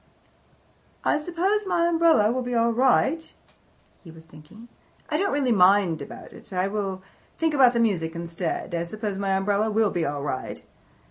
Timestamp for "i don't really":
5.09-5.51